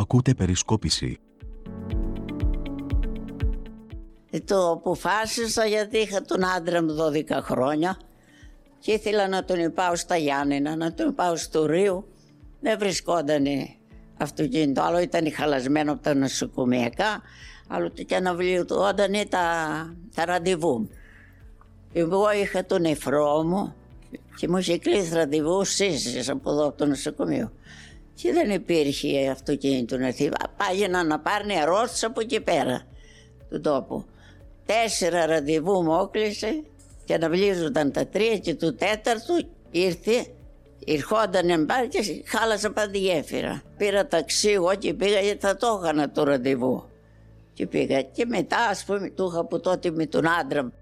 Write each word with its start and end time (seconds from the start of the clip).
Ακούτε 0.00 0.34
περισκόπηση. 0.34 1.18
Ε, 4.30 4.40
Το 4.40 4.70
αποφάσισα 4.70 5.64
γιατί 5.66 5.98
είχα 5.98 6.22
τον 6.22 6.44
άντρα 6.44 6.82
μου 6.82 6.96
12 6.98 7.30
χρόνια 7.30 7.98
και 8.78 8.92
ήθελα 8.92 9.28
να 9.28 9.44
τον 9.44 9.72
πάω 9.74 9.96
στα 9.96 10.16
Γιάννενα, 10.16 10.76
να 10.76 10.94
τον 10.94 11.14
πάω 11.14 11.36
στο 11.36 11.66
Ρίο. 11.66 12.08
Δεν 12.60 12.78
βρισκόταν 12.78 13.44
αυτοκίνητο, 14.18 14.82
άλλο 14.82 14.98
ήταν 14.98 15.32
χαλασμένο 15.32 15.92
από 15.92 16.02
τα 16.02 16.14
νοσοκομιακά, 16.14 17.22
άλλο 17.68 17.88
και 17.88 18.16
αναβληθόταν 18.16 19.12
τα, 19.28 19.46
τα 20.14 20.24
ραντεβού. 20.24 20.88
Εγώ 21.92 22.32
είχα 22.42 22.64
τον 22.64 22.80
νεφρό 22.80 23.42
μου 23.42 23.74
και 24.36 24.48
μου 24.48 24.56
είχε 24.56 24.78
κλείσει 24.78 25.14
ραντεβού 25.14 25.64
σύσσες 25.64 26.28
από 26.28 26.50
εδώ 26.50 26.66
από 26.66 26.76
το 26.76 26.86
νοσοκομείο. 26.86 27.52
Και 28.22 28.32
δεν 28.32 28.50
υπήρχε 28.50 29.28
αυτοκίνητο 29.28 29.98
να 29.98 30.06
έρθει. 30.06 30.28
Πάγαινα 30.56 31.04
να 31.04 31.20
πάρουν 31.20 31.50
αρρώστους 31.50 32.02
από 32.04 32.20
εκεί 32.20 32.40
πέρα 32.40 32.82
του 33.50 33.60
τόπου. 33.60 34.04
Τέσσερα 34.66 35.26
ραντεβού 35.26 35.82
μου 35.82 35.92
όκλεισε 35.92 36.62
και 37.04 37.14
αναβλύζονταν 37.14 37.92
τα 37.92 38.06
τρία 38.06 38.38
και 38.38 38.54
του 38.54 38.74
τέταρτου 38.74 39.46
ήρθε 39.70 40.26
Ερχόταν 40.86 41.48
εμπάρ 41.48 41.88
και 41.88 42.22
χάλασα 42.26 42.72
πάντα 42.72 42.90
τη 42.90 42.98
γέφυρα. 42.98 43.62
Πήρα 43.76 44.06
ταξί 44.06 44.48
εγώ 44.48 44.74
και 44.74 44.94
πήγα 44.94 45.20
γιατί 45.20 45.46
θα 45.46 45.56
το 45.56 45.80
έκανα 45.82 46.10
το 46.10 46.24
ραντεβού. 46.24 46.84
Και 47.52 47.66
πήγα 47.66 48.02
και 48.02 48.26
μετά 48.26 48.58
ας 48.70 48.84
πούμε 48.84 49.10
του 49.10 49.28
είχα 49.30 49.40
από 49.40 49.60
τότε 49.60 49.90
με 49.90 50.06
τον 50.06 50.28
άντρα 50.28 50.62
μου. 50.62 50.72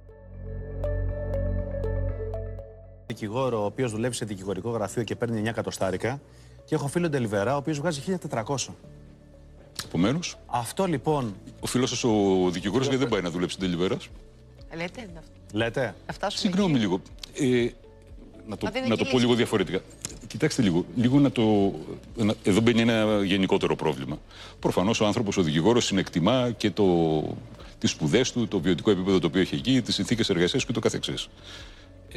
δικηγόρο, 3.07 3.63
ο 3.63 3.65
οποίος 3.65 3.91
δουλεύει 3.91 4.15
σε 4.15 4.25
δικηγορικό 4.25 4.71
γραφείο 4.71 5.03
και 5.03 5.17
παίρνει 5.17 5.41
9 5.41 5.47
εκατοστάρικα. 5.47 6.21
Και 6.67 6.75
έχω 6.75 6.87
φίλο 6.89 7.09
Ντελιβερά, 7.09 7.55
ο 7.55 7.57
οποίος 7.57 7.79
βγάζει 7.79 8.01
1400. 8.31 8.75
Επομένως, 9.85 10.37
Αυτό 10.47 10.85
λοιπόν, 10.85 11.35
ο 11.61 11.67
φίλος 11.67 11.89
σας 11.89 12.05
ο 12.05 12.11
δικηγόρος 12.51 12.87
γιατί 12.87 12.99
δεν 13.01 13.09
πάει 13.09 13.21
να 13.21 13.31
δουλέψει 13.31 13.57
την 13.59 13.65
Τελιβέρα. 13.71 13.97
Λέτε 14.77 15.01
είναι 15.01 15.19
αυτό. 15.19 15.31
λέτε. 15.53 15.95
Θα 16.07 16.13
φτάσουμε 16.13 16.41
Συγγνώμη 16.41 16.73
εκεί. 16.75 16.81
λίγο. 16.83 17.01
Ε, 17.35 17.71
να 18.49 18.57
το, 18.57 18.65
Μα 18.67 18.71
δεν 18.71 18.81
είναι 18.81 18.91
να 18.91 18.97
το 18.97 19.03
και 19.05 19.11
πω 19.11 19.15
λύση. 19.17 19.25
λίγο 19.25 19.35
διαφορετικά. 19.35 19.81
Κοιτάξτε 20.27 20.63
λίγο. 20.63 20.85
λίγο 20.97 21.19
να 21.21 21.31
το, 21.33 21.73
να- 22.17 22.35
εδώ 22.43 22.61
μπαίνει 22.61 22.81
ένα 22.81 23.23
γενικότερο 23.25 23.77
πρόβλημα. 23.77 24.19
Προφανώς 24.59 25.01
ο 25.01 25.07
άνθρωπος, 25.07 25.37
ο 25.37 25.43
δικηγόρος, 25.43 25.85
συνεκτιμά 25.85 26.51
και 26.51 26.71
το, 26.71 26.85
τις 27.79 27.91
σπουδές 27.91 28.33
του, 28.33 28.49
το 28.49 28.61
βιωτικό 28.61 28.91
επίπεδο 28.91 29.19
το 29.19 29.27
οποίο 29.27 29.41
έχει 29.41 29.55
εκεί, 29.55 29.83
τις 29.83 29.95
συνθήκες 29.95 30.29
εργασίας 30.31 30.65
και 30.65 30.73
το 30.73 30.81
καθεξής. 30.81 31.29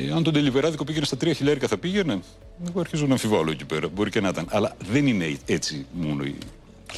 Ε, 0.07 0.11
αν 0.11 0.23
τον 0.23 0.33
τελιβεράδικο 0.33 0.83
πήγαινε 0.83 1.05
στα 1.05 1.17
τρία 1.17 1.33
χιλιάρικα 1.33 1.67
θα 1.67 1.77
πήγαινε, 1.77 2.19
εγώ 2.67 2.79
αρχίζω 2.79 3.05
να 3.05 3.11
αμφιβάλλω 3.11 3.51
εκεί 3.51 3.65
πέρα. 3.65 3.87
Μπορεί 3.87 4.09
και 4.09 4.21
να 4.21 4.27
ήταν. 4.27 4.45
Αλλά 4.49 4.75
δεν 4.91 5.07
είναι 5.07 5.37
έτσι 5.45 5.85
μόνο 5.91 6.23
η, 6.23 6.35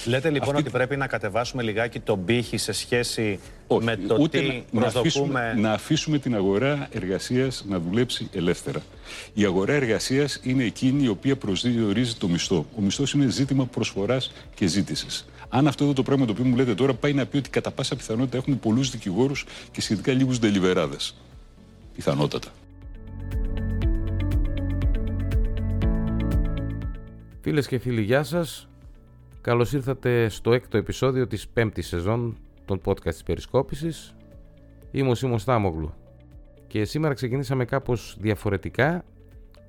Λέτε 0.05 0.29
λοιπόν 0.29 0.49
Αυτή- 0.49 0.61
ότι 0.61 0.69
πρέπει 0.69 0.97
να 0.97 1.07
κατεβάσουμε 1.07 1.63
λιγάκι 1.63 1.99
τον 1.99 2.25
πύχη 2.25 2.57
σε 2.57 2.71
σχέση 2.71 3.39
Όχι, 3.67 3.83
με 3.85 3.95
το 3.95 4.17
ούτε 4.19 4.39
τι 4.39 4.63
να, 4.71 4.79
να, 4.79 4.87
αφήσουμε, 4.87 5.01
προσδοκούμε; 5.01 5.53
να 5.57 5.71
αφήσουμε 5.71 6.17
την 6.17 6.35
αγορά 6.35 6.87
εργασίας 6.91 7.65
να 7.67 7.79
δουλέψει 7.79 8.29
ελεύθερα. 8.33 8.81
Η 9.33 9.45
αγορά 9.45 9.73
εργασίας 9.73 10.39
είναι 10.43 10.63
εκείνη 10.63 11.03
η 11.03 11.07
οποία 11.07 11.35
προσδιορίζει 11.37 12.15
το 12.15 12.27
μισθό. 12.27 12.65
Ο 12.77 12.81
μισθός 12.81 13.13
είναι 13.13 13.29
ζήτημα 13.29 13.65
προσφοράς 13.65 14.31
και 14.55 14.67
ζήτησης. 14.67 15.25
Αν 15.49 15.67
αυτό 15.67 15.83
εδώ 15.83 15.93
το 15.93 16.03
πράγμα 16.03 16.25
το 16.25 16.31
οποίο 16.31 16.45
μου 16.45 16.55
λέτε 16.55 16.75
τώρα 16.75 16.93
πάει 16.93 17.13
να 17.13 17.25
πει 17.25 17.37
ότι 17.37 17.49
κατά 17.49 17.71
πάσα 17.71 17.95
πιθανότητα 17.95 18.37
έχουμε 18.37 18.55
πολλούς 18.55 18.89
δικηγόρους 18.89 19.45
και 19.71 19.81
σχετικά 19.81 20.13
λίγους 20.13 20.39
ντελιβεράδε. 20.39 20.95
Πιθανότατα. 21.95 22.49
Φίλες 27.43 27.67
και 27.67 27.79
φίλοι, 27.79 28.01
γεια 28.01 28.23
σας. 28.23 28.69
Καλώς 29.41 29.73
ήρθατε 29.73 30.29
στο 30.29 30.53
έκτο 30.53 30.77
επεισόδιο 30.77 31.27
της 31.27 31.47
πέμπτης 31.47 31.87
σεζόν 31.87 32.37
των 32.65 32.81
podcast 32.85 33.01
της 33.11 33.23
Περισκόπησης. 33.23 34.15
Είμαι 34.91 35.09
ο 35.09 35.15
Σίμος 35.15 35.41
Στάμογλου 35.41 35.93
και 36.67 36.85
σήμερα 36.85 37.13
ξεκινήσαμε 37.13 37.65
κάπως 37.65 38.17
διαφορετικά, 38.19 39.03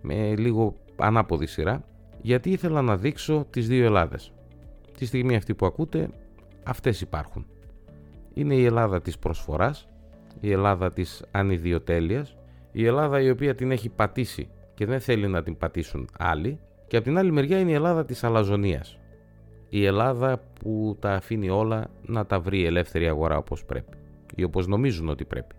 με 0.01 0.37
λίγο 0.37 0.77
ανάποδη 0.97 1.47
σειρά, 1.47 1.85
γιατί 2.23 2.51
ήθελα 2.51 2.83
να 2.83 2.97
δείξω 2.97 3.47
τις 3.51 3.69
δύο 3.69 3.85
Ελλάδες. 3.85 4.33
Τη 4.99 5.05
στιγμή 5.05 5.37
αυτή 5.37 5.55
που 5.55 5.67
ακούτε, 5.67 6.09
αυτές 6.63 7.01
υπάρχουν. 7.01 7.47
Είναι 8.35 8.55
η 8.55 8.65
Ελλάδα 8.65 9.01
της 9.01 9.19
προσφοράς, 9.19 9.89
η 10.41 10.51
Ελλάδα 10.51 10.93
της 10.93 11.25
ανιδιοτέλειας, 11.31 12.37
η 12.73 12.87
Ελλάδα 12.87 13.21
η 13.21 13.31
οποία 13.31 13.55
την 13.55 13.71
έχει 13.71 13.89
πατήσει 13.89 14.49
και 14.75 14.87
δεν 14.87 15.01
θέλει 15.01 15.29
να 15.29 15.43
την 15.43 15.57
πατήσουν 15.57 16.09
άλλοι 16.19 16.59
και 16.93 16.99
από 16.99 17.07
την 17.07 17.19
άλλη 17.19 17.33
μεριά 17.33 17.59
είναι 17.59 17.71
η 17.71 17.75
Ελλάδα 17.75 18.05
της 18.05 18.25
αλαζονίας. 18.25 18.99
Η 19.69 19.85
Ελλάδα 19.85 20.43
που 20.61 20.97
τα 21.01 21.13
αφήνει 21.13 21.51
όλα 21.51 21.91
να 22.07 22.27
τα 22.27 22.41
βρει 22.41 22.59
η 22.59 22.65
ελεύθερη 22.65 23.09
αγορά 23.09 23.37
όπως 23.37 23.65
πρέπει 23.65 23.97
ή 24.35 24.45
όπως 24.45 24.67
νομίζουν 24.67 25.09
ότι 25.09 25.25
πρέπει. 25.25 25.55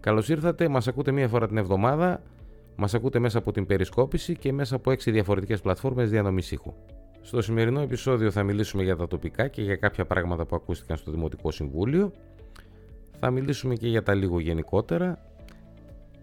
Καλώς 0.00 0.28
ήρθατε, 0.28 0.68
μας 0.68 0.88
ακούτε 0.88 1.12
μία 1.12 1.28
φορά 1.28 1.46
την 1.46 1.56
εβδομάδα, 1.56 2.22
μας 2.76 2.94
ακούτε 2.94 3.18
μέσα 3.18 3.38
από 3.38 3.52
την 3.52 3.66
περισκόπηση 3.66 4.36
και 4.36 4.52
μέσα 4.52 4.76
από 4.76 4.90
έξι 4.90 5.10
διαφορετικές 5.10 5.60
πλατφόρμες 5.60 6.10
διανομής 6.10 6.50
ήχου. 6.50 6.74
Στο 7.20 7.42
σημερινό 7.42 7.80
επεισόδιο 7.80 8.30
θα 8.30 8.42
μιλήσουμε 8.42 8.82
για 8.82 8.96
τα 8.96 9.06
τοπικά 9.06 9.48
και 9.48 9.62
για 9.62 9.76
κάποια 9.76 10.04
πράγματα 10.04 10.44
που 10.46 10.56
ακούστηκαν 10.56 10.96
στο 10.96 11.10
Δημοτικό 11.10 11.50
Συμβούλιο. 11.50 12.12
Θα 13.18 13.30
μιλήσουμε 13.30 13.74
και 13.74 13.88
για 13.88 14.02
τα 14.02 14.14
λίγο 14.14 14.40
γενικότερα 14.40 15.18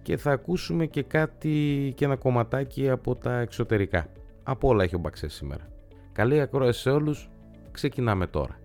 και 0.06 0.18
θα 0.18 0.32
ακούσουμε 0.32 0.86
και 0.86 1.04
κάτι 1.04 1.94
και 1.96 2.06
ένα 2.06 2.16
κομματάκι 2.16 2.90
από 2.90 3.16
τα 3.16 3.40
εξωτερικά. 3.40 4.08
Από 4.44 4.68
όλα 4.68 4.84
έχει 4.84 4.96
ο 4.96 4.98
Μπαξές 4.98 5.34
σήμερα. 5.34 5.68
Καλή 6.12 6.42
ακρόαση 6.42 6.82
σε 6.82 6.90
όλους, 6.90 7.30
ξεκινάμε 7.72 8.28
τώρα. 8.28 8.60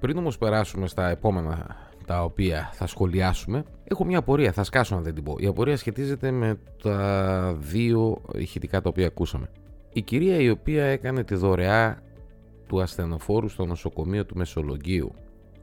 Πριν 0.00 0.18
όμως 0.18 0.38
περάσουμε 0.38 0.86
στα 0.86 1.08
επόμενα 1.08 1.76
τα 2.06 2.22
οποία 2.22 2.70
θα 2.72 2.86
σχολιάσουμε, 2.86 3.64
έχω 3.84 4.04
μια 4.04 4.18
απορία, 4.18 4.52
θα 4.52 4.64
σκάσω 4.64 4.94
αν 4.94 5.02
δεν 5.02 5.14
την 5.14 5.22
πω. 5.24 5.36
Η 5.38 5.46
απορία 5.46 5.76
σχετίζεται 5.76 6.30
με 6.30 6.58
τα 6.82 7.56
δύο 7.58 8.22
ηχητικά 8.34 8.80
τα 8.80 8.88
οποία 8.88 9.06
ακούσαμε. 9.06 9.50
Η 9.92 10.02
κυρία 10.02 10.36
η 10.36 10.50
οποία 10.50 10.84
έκανε 10.84 11.24
τη 11.24 11.34
δωρεά 11.34 12.02
του 12.66 12.80
ασθενοφόρου 12.80 13.48
στο 13.48 13.66
νοσοκομείο 13.66 14.26
του 14.26 14.36
Μεσολογγίου 14.36 15.14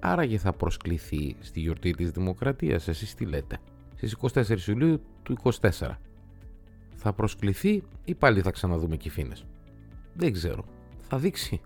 άραγε 0.04 0.38
θα 0.38 0.54
προσκληθεί 0.54 1.36
στη 1.40 1.60
γιορτή 1.60 1.92
της 1.92 2.12
Δημοκρατίας, 2.12 2.88
εσείς 2.88 3.16
τι 3.16 3.26
λέτε. 3.26 3.58
Στις 3.96 4.16
24 4.22 4.68
Ιουλίου 4.68 5.02
του 5.24 5.38
24. 5.44 5.60
Θα 6.96 7.14
προσκληθεί 7.14 7.84
ή 8.06 8.16
πάλι 8.16 8.42
θα 8.42 8.52
ξαναδούμε 8.52 8.98
κυφίνες. 8.98 9.46
Δεν 10.14 10.34
ξέρω. 10.34 10.66
Θα 11.00 11.18
δείξει. 11.18 11.62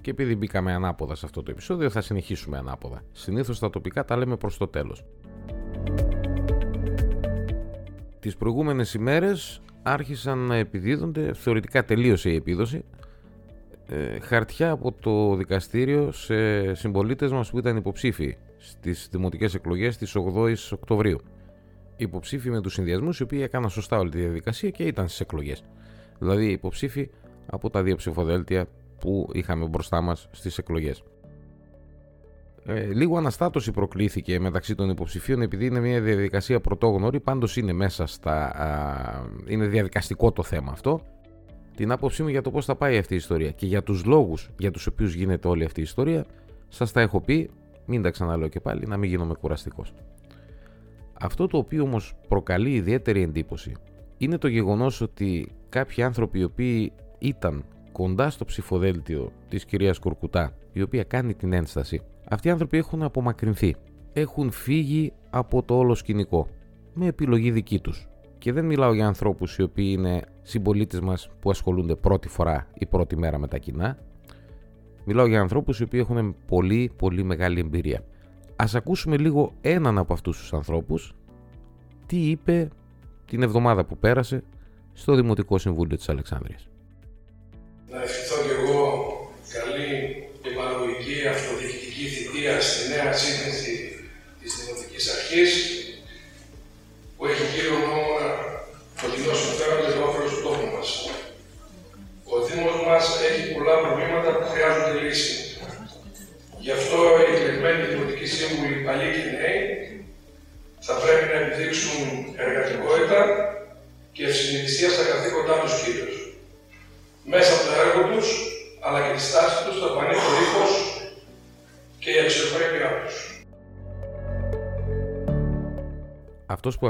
Και 0.00 0.10
επειδή 0.10 0.36
μπήκαμε 0.36 0.72
ανάποδα 0.72 1.14
σε 1.14 1.26
αυτό 1.26 1.42
το 1.42 1.50
επεισόδιο, 1.50 1.90
θα 1.90 2.00
συνεχίσουμε 2.00 2.58
ανάποδα. 2.58 3.02
Συνήθως 3.12 3.58
τα 3.58 3.70
τοπικά 3.70 4.04
τα 4.04 4.16
λέμε 4.16 4.36
προς 4.36 4.56
το 4.56 4.68
τέλος. 4.68 5.04
Τις 8.20 8.36
προηγούμενες 8.36 8.94
ημέρες 8.94 9.60
άρχισαν 9.82 10.38
να 10.38 10.54
επιδίδονται, 10.54 11.32
θεωρητικά 11.34 11.84
τελείωσε 11.84 12.30
η 12.30 12.34
επίδοση, 12.34 12.84
ε, 13.92 14.20
χαρτιά 14.20 14.70
από 14.70 14.92
το 14.92 15.34
δικαστήριο 15.34 16.12
σε 16.12 16.74
συμπολίτες 16.74 17.32
μας 17.32 17.50
που 17.50 17.58
ήταν 17.58 17.76
υποψήφοι 17.76 18.36
στις 18.58 19.08
δημοτικές 19.10 19.54
εκλογές 19.54 19.96
της 19.96 20.16
8ης 20.16 20.72
Οκτωβρίου. 20.72 21.20
Υποψήφοι 21.96 22.50
με 22.50 22.60
τους 22.60 22.72
συνδυασμούς 22.72 23.18
οι 23.18 23.22
οποίοι 23.22 23.40
έκαναν 23.42 23.70
σωστά 23.70 23.98
όλη 23.98 24.10
τη 24.10 24.18
διαδικασία 24.18 24.70
και 24.70 24.82
ήταν 24.82 25.06
στις 25.06 25.20
εκλογές. 25.20 25.64
Δηλαδή 26.18 26.50
υποψήφοι 26.50 27.10
από 27.46 27.70
τα 27.70 27.82
δύο 27.82 27.96
ψηφοδέλτια 27.96 28.66
που 28.98 29.30
είχαμε 29.32 29.66
μπροστά 29.66 30.00
μας 30.00 30.28
στις 30.30 30.58
εκλογές. 30.58 31.02
Ε, 32.66 32.86
λίγο 32.86 33.16
αναστάτωση 33.16 33.70
προκλήθηκε 33.70 34.40
μεταξύ 34.40 34.74
των 34.74 34.90
υποψηφίων 34.90 35.42
επειδή 35.42 35.66
είναι 35.66 35.80
μια 35.80 36.00
διαδικασία 36.00 36.60
πρωτόγνωρη, 36.60 37.20
πάντως 37.20 37.56
είναι 37.56 37.72
μέσα 37.72 38.06
στα... 38.06 38.56
α, 38.56 39.26
είναι 39.46 39.66
διαδικαστικό 39.66 40.32
το 40.32 40.42
θέμα 40.42 40.72
αυτό 40.72 41.00
την 41.80 41.92
άποψή 41.92 42.22
μου 42.22 42.28
για 42.28 42.42
το 42.42 42.50
πώς 42.50 42.64
θα 42.64 42.76
πάει 42.76 42.98
αυτή 42.98 43.14
η 43.14 43.16
ιστορία 43.16 43.50
και 43.50 43.66
για 43.66 43.82
τους 43.82 44.04
λόγους 44.04 44.50
για 44.58 44.70
τους 44.70 44.86
οποίους 44.86 45.14
γίνεται 45.14 45.48
όλη 45.48 45.64
αυτή 45.64 45.80
η 45.80 45.82
ιστορία 45.82 46.24
σας 46.68 46.92
τα 46.92 47.00
έχω 47.00 47.20
πει, 47.20 47.50
μην 47.86 48.02
τα 48.02 48.10
ξαναλέω 48.10 48.48
και 48.48 48.60
πάλι, 48.60 48.86
να 48.86 48.96
μην 48.96 49.10
γίνομαι 49.10 49.34
κουραστικός. 49.34 49.92
Αυτό 51.20 51.46
το 51.46 51.58
οποίο 51.58 51.82
όμως 51.82 52.14
προκαλεί 52.28 52.74
ιδιαίτερη 52.74 53.22
εντύπωση 53.22 53.72
είναι 54.16 54.38
το 54.38 54.48
γεγονός 54.48 55.00
ότι 55.00 55.52
κάποιοι 55.68 56.02
άνθρωποι 56.02 56.38
οι 56.38 56.44
οποίοι 56.44 56.92
ήταν 57.18 57.64
κοντά 57.92 58.30
στο 58.30 58.44
ψηφοδέλτιο 58.44 59.32
της 59.48 59.64
κυρίας 59.64 59.98
Κουρκουτά 59.98 60.52
η 60.72 60.82
οποία 60.82 61.02
κάνει 61.02 61.34
την 61.34 61.52
ένσταση 61.52 62.00
αυτοί 62.30 62.48
οι 62.48 62.50
άνθρωποι 62.50 62.76
έχουν 62.76 63.02
απομακρυνθεί 63.02 63.74
έχουν 64.12 64.50
φύγει 64.50 65.12
από 65.30 65.62
το 65.62 65.76
όλο 65.76 65.94
σκηνικό 65.94 66.48
με 66.94 67.06
επιλογή 67.06 67.50
δική 67.50 67.78
τους 67.80 68.09
και 68.40 68.52
δεν 68.52 68.64
μιλάω 68.64 68.92
για 68.92 69.06
ανθρώπους 69.06 69.56
οι 69.56 69.62
οποίοι 69.62 69.94
είναι 69.98 70.22
συμπολίτες 70.42 71.00
μας 71.00 71.30
που 71.40 71.50
ασχολούνται 71.50 71.94
πρώτη 71.94 72.28
φορά 72.28 72.66
ή 72.74 72.86
πρώτη 72.86 73.16
μέρα 73.16 73.38
με 73.38 73.48
τα 73.48 73.58
κοινά. 73.58 73.98
Μιλάω 75.04 75.26
για 75.26 75.40
ανθρώπους 75.40 75.80
οι 75.80 75.82
οποίοι 75.82 76.00
έχουν 76.08 76.36
πολύ 76.46 76.92
πολύ 76.96 77.22
μεγάλη 77.22 77.60
εμπειρία. 77.60 78.04
Ας 78.56 78.74
ακούσουμε 78.74 79.16
λίγο 79.16 79.52
έναν 79.60 79.98
από 79.98 80.12
αυτούς 80.12 80.38
τους 80.38 80.52
ανθρώπους. 80.52 81.14
Τι 82.06 82.30
είπε 82.30 82.68
την 83.26 83.42
εβδομάδα 83.42 83.84
που 83.84 83.98
πέρασε 83.98 84.44
στο 84.92 85.14
Δημοτικό 85.14 85.58
Συμβούλιο 85.58 85.96
της 85.96 86.08
Αλεξάνδρειας. 86.08 86.68
Να 87.90 88.02
ευχηθώ 88.02 88.36
και 88.42 88.52
εγώ 88.62 88.84
καλή 89.52 90.28
και 90.42 90.50
παραγωγική 90.50 91.28
αυτοδιοικητική 91.28 92.06
θητεία 92.06 92.60
στη 92.60 92.88
νέα 92.88 93.12
σύνθεση 93.12 93.74
της 94.40 94.64
Δημοτικής 94.64 95.14
Αρχής 95.14 95.79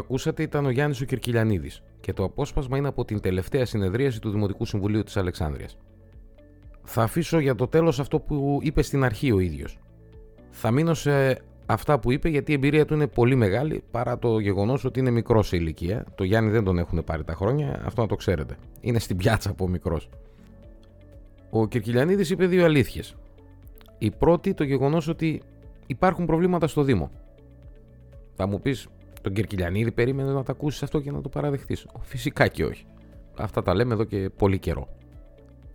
ακούσατε 0.00 0.42
ήταν 0.42 0.66
ο 0.66 0.70
Γιάννης 0.70 1.00
ο 1.00 1.04
Κυρκυλιανίδης 1.04 1.82
και 2.00 2.12
το 2.12 2.24
απόσπασμα 2.24 2.76
είναι 2.76 2.88
από 2.88 3.04
την 3.04 3.20
τελευταία 3.20 3.64
συνεδρίαση 3.64 4.20
του 4.20 4.30
Δημοτικού 4.30 4.64
Συμβουλίου 4.64 5.02
της 5.02 5.16
Αλεξάνδρειας. 5.16 5.76
Θα 6.82 7.02
αφήσω 7.02 7.38
για 7.38 7.54
το 7.54 7.66
τέλος 7.66 8.00
αυτό 8.00 8.20
που 8.20 8.58
είπε 8.62 8.82
στην 8.82 9.04
αρχή 9.04 9.32
ο 9.32 9.38
ίδιος. 9.38 9.78
Θα 10.50 10.70
μείνω 10.70 10.94
σε 10.94 11.42
αυτά 11.66 11.98
που 11.98 12.12
είπε 12.12 12.28
γιατί 12.28 12.50
η 12.50 12.54
εμπειρία 12.54 12.84
του 12.84 12.94
είναι 12.94 13.06
πολύ 13.06 13.34
μεγάλη 13.34 13.82
παρά 13.90 14.18
το 14.18 14.38
γεγονός 14.38 14.84
ότι 14.84 15.00
είναι 15.00 15.10
μικρός 15.10 15.48
σε 15.48 15.56
ηλικία. 15.56 16.04
Το 16.14 16.24
Γιάννη 16.24 16.50
δεν 16.50 16.64
τον 16.64 16.78
έχουν 16.78 17.04
πάρει 17.04 17.24
τα 17.24 17.34
χρόνια, 17.34 17.82
αυτό 17.84 18.00
να 18.00 18.08
το 18.08 18.14
ξέρετε. 18.14 18.56
Είναι 18.80 18.98
στην 18.98 19.16
πιάτσα 19.16 19.50
από 19.50 19.68
μικρός. 19.68 20.08
Ο 21.50 21.66
Κυρκυλιανίδης 21.66 22.30
είπε 22.30 22.46
δύο 22.46 22.64
αλήθειες. 22.64 23.14
Η 23.98 24.10
πρώτη 24.10 24.54
το 24.54 24.64
γεγονός 24.64 25.08
ότι 25.08 25.42
υπάρχουν 25.86 26.26
προβλήματα 26.26 26.66
στο 26.66 26.82
Δήμο. 26.82 27.10
Θα 28.34 28.46
μου 28.46 28.60
πεις, 28.60 28.88
τον 29.20 29.32
Κυρκυλιανίδη 29.32 29.92
περίμενε 29.92 30.32
να 30.32 30.42
τα 30.42 30.52
ακούσεις 30.52 30.82
αυτό 30.82 31.00
και 31.00 31.10
να 31.10 31.20
το 31.20 31.28
παραδεχτείς. 31.28 31.86
Φυσικά 32.00 32.48
και 32.48 32.64
όχι. 32.64 32.84
Αυτά 33.38 33.62
τα 33.62 33.74
λέμε 33.74 33.94
εδώ 33.94 34.04
και 34.04 34.30
πολύ 34.36 34.58
καιρό. 34.58 34.88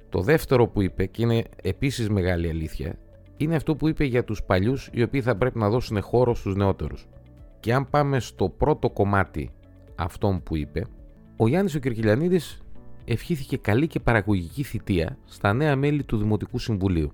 Το 0.09 0.21
δεύτερο 0.21 0.68
που 0.68 0.81
είπε, 0.81 1.06
και 1.06 1.21
είναι 1.21 1.44
επίσης 1.63 2.09
μεγάλη 2.09 2.50
αλήθεια, 2.50 2.97
είναι 3.38 3.56
αυτό 3.56 3.75
που 3.75 3.88
είπε 3.88 4.03
για 4.03 4.24
τους 4.24 4.44
παλιούς 4.44 4.89
οι 4.92 5.03
οποίοι 5.03 5.21
θα 5.21 5.36
πρέπει 5.36 5.59
να 5.59 5.69
δώσουν 5.69 6.01
χώρο 6.01 6.36
στους 6.36 6.56
νεότερους. 6.56 7.07
Και 7.59 7.74
αν 7.74 7.89
πάμε 7.89 8.19
στο 8.19 8.50
πρώτο 8.50 8.89
κομμάτι 8.89 9.50
αυτών 9.95 10.44
που 10.44 10.56
είπε, 10.56 10.86
ο 11.38 11.47
Γιάννης 11.47 11.75
ο 11.75 11.80
Κυρκυλιανίδη 11.80 12.39
ευχήθηκε 13.06 13.57
καλή 13.57 13.88
και 13.88 14.00
παραγωγική 14.00 14.63
θητεία 14.63 15.18
στα 15.25 15.53
νέα 15.53 15.75
μέλη 15.75 16.03
του 16.03 16.18
Δημοτικού 16.18 16.59
Συμβουλίου. 16.59 17.12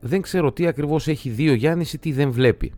Δεν 0.00 0.20
ξέρω 0.20 0.52
τι 0.52 0.66
ακριβώς 0.66 1.08
έχει 1.08 1.30
δει 1.30 1.48
ο 1.48 1.54
Γιάννης 1.54 1.92
ή 1.92 1.98
τι 1.98 2.12
δεν 2.12 2.30
βλέπει. 2.30 2.72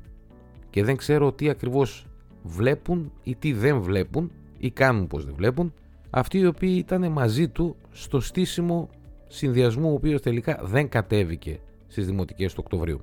Και 0.71 0.85
δεν 0.85 0.97
ξέρω 0.97 1.33
τι 1.33 1.49
ακριβώς 1.49 2.07
βλέπουν 2.43 3.13
ή 3.23 3.35
τι 3.35 3.53
δεν 3.53 3.81
βλέπουν 3.81 4.31
ή 4.59 4.71
κάνουν 4.71 5.07
πως 5.07 5.25
δεν 5.25 5.35
βλέπουν 5.35 5.73
αυτοί 6.11 6.39
οι 6.39 6.47
οποίοι 6.47 6.75
ήταν 6.79 7.13
μαζί 7.13 7.49
του 7.49 7.77
στο 7.91 8.21
στήσιμο 8.21 8.89
συνδυασμού 9.27 9.91
ο 9.91 9.93
οποίος 9.93 10.21
τελικά 10.21 10.61
δεν 10.65 10.89
κατέβηκε 10.89 11.61
στις 11.87 12.07
δημοτικές 12.07 12.55
του 12.55 12.61
Οκτωβρίου. 12.65 13.01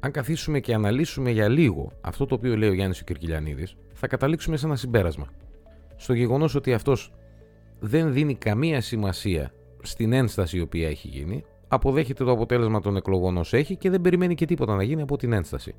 Αν 0.00 0.10
καθίσουμε 0.12 0.60
και 0.60 0.74
αναλύσουμε 0.74 1.30
για 1.30 1.48
λίγο 1.48 1.92
αυτό 2.00 2.26
το 2.26 2.34
οποίο 2.34 2.56
λέει 2.56 2.68
ο 2.68 2.72
Γιάννης 2.72 3.00
ο 3.00 3.04
Κυρκυλιανίδης, 3.04 3.76
θα 3.92 4.06
καταλήξουμε 4.06 4.56
σε 4.56 4.66
ένα 4.66 4.76
συμπέρασμα. 4.76 5.26
Στο 5.96 6.12
γεγονός 6.12 6.54
ότι 6.54 6.72
αυτός 6.72 7.12
δεν 7.80 8.12
δίνει 8.12 8.34
καμία 8.34 8.80
σημασία 8.80 9.52
στην 9.82 10.12
ένσταση 10.12 10.56
η 10.56 10.60
οποία 10.60 10.88
έχει 10.88 11.08
γίνει, 11.08 11.44
αποδέχεται 11.68 12.24
το 12.24 12.30
αποτέλεσμα 12.30 12.80
των 12.80 12.96
εκλογών 12.96 13.36
ως 13.36 13.52
έχει 13.52 13.76
και 13.76 13.90
δεν 13.90 14.00
περιμένει 14.00 14.34
και 14.34 14.46
τίποτα 14.46 14.74
να 14.74 14.82
γίνει 14.82 15.02
από 15.02 15.16
την 15.16 15.32
ένσταση. 15.32 15.74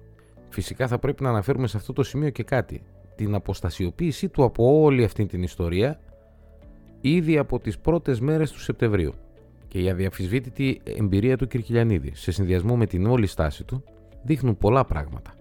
Φυσικά 0.50 0.88
θα 0.88 1.00
πρέπει 1.00 1.24
να 1.24 1.30
αναφέρουμε 1.30 1.68
σε 1.68 1.78
αυτό 1.78 1.94
το 1.94 2.04
σημείο 2.04 2.30
και 2.30 2.44
κάτι. 2.44 2.82
Την 3.16 3.36
αποστασιοποίησή 3.36 4.30
του 4.30 4.44
από 4.44 4.82
όλη 4.82 5.04
αυτή 5.04 5.26
την 5.26 5.44
ιστορία 5.44 6.00
ήδη 7.02 7.38
από 7.38 7.60
τις 7.60 7.80
πρώτες 7.80 8.20
μέρες 8.20 8.52
του 8.52 8.60
Σεπτεμβρίου 8.60 9.14
και 9.68 9.80
η 9.80 9.90
αδιαφυσβήτητη 9.90 10.82
εμπειρία 10.84 11.38
του 11.38 11.48
Κυρκυλιανίδη 11.48 12.12
σε 12.16 12.32
συνδυασμό 12.32 12.76
με 12.78 12.86
την 12.86 13.06
όλη 13.06 13.28
στάση 13.28 13.64
του 13.64 13.84
δείχνουν 14.24 14.58
πολλά 14.58 14.86
πράγματα. 14.86 15.34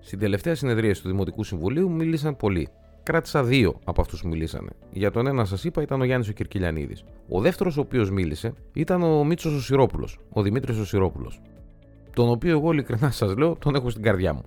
Στην 0.00 0.18
τελευταία 0.18 0.54
συνεδρία 0.54 0.94
του 0.94 1.08
Δημοτικού 1.08 1.44
Συμβουλίου 1.44 1.90
μίλησαν 1.90 2.36
πολλοί 2.36 2.68
κράτησα 3.02 3.44
δύο 3.44 3.80
από 3.84 4.00
αυτούς 4.00 4.20
που 4.22 4.28
μιλήσανε. 4.28 4.70
Για 4.90 5.10
τον 5.10 5.26
ένα 5.26 5.44
σας 5.44 5.64
είπα 5.64 5.82
ήταν 5.82 6.00
ο 6.00 6.04
Γιάννης 6.04 6.28
ο 6.28 6.32
Κυρκυλιανίδης. 6.32 7.04
Ο 7.28 7.40
δεύτερος 7.40 7.76
ο 7.76 7.80
οποίος 7.80 8.10
μίλησε 8.10 8.54
ήταν 8.72 9.02
ο 9.02 9.24
Μίτσος 9.24 9.54
ο 9.54 9.60
Σιρόπουλο, 9.60 10.08
ο 10.32 10.42
Δημήτρης 10.42 10.78
ο 10.78 10.84
Σιρόπουλο. 10.84 11.32
Τον 12.14 12.28
οποίο 12.28 12.50
εγώ 12.50 12.72
ειλικρινά 12.72 13.10
σας 13.10 13.36
λέω 13.36 13.56
τον 13.56 13.74
έχω 13.74 13.90
στην 13.90 14.02
καρδιά 14.02 14.32
μου. 14.32 14.44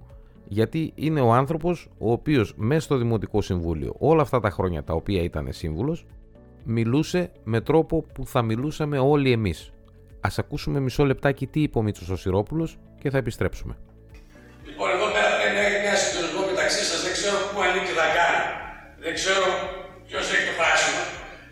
Γιατί 0.47 0.91
είναι 0.95 1.21
ο 1.21 1.33
άνθρωπος 1.33 1.89
ο 1.97 2.11
οποίος 2.11 2.53
μέσα 2.57 2.81
στο 2.81 2.97
Δημοτικό 2.97 3.41
Συμβούλιο 3.41 3.95
όλα 3.97 4.21
αυτά 4.21 4.39
τα 4.39 4.49
χρόνια 4.49 4.83
τα 4.83 4.93
οποία 4.93 5.21
ήταν 5.21 5.47
σύμβουλος 5.49 6.05
μιλούσε 6.65 7.31
με 7.43 7.61
τρόπο 7.61 8.05
που 8.13 8.25
θα 8.25 8.41
μιλούσαμε 8.41 8.97
όλοι 8.99 9.31
εμείς. 9.31 9.71
Α 10.21 10.29
ακούσουμε 10.37 10.79
μισό 10.79 11.05
λεπτάκι 11.05 11.47
τι 11.47 11.61
είπε 11.61 11.77
ο 11.77 11.81
Μίτσος 11.81 12.09
ο 12.09 12.15
Σιρόπουλο 12.15 12.69
και 13.01 13.09
θα 13.09 13.17
επιστρέψουμε. 13.17 13.77
Λοιπόν, 14.65 14.89
εδώ 14.89 15.05
πέρα 15.05 15.29
είναι 15.47 15.81
μια 15.83 15.95
συντονισμό 15.95 16.45
μεταξύ 16.45 16.83
σας, 16.85 17.03
δεν 17.03 17.11
ξέρω 17.11 17.37
πού 17.53 17.61
ανήκει 17.61 17.93
να 18.01 18.07
κάνει. 18.17 18.34
Δεν 19.05 19.13
ξέρω 19.19 19.45
ποιος 20.07 20.25
έχει 20.33 20.45
το 20.49 20.55
πράσινο. 20.59 21.03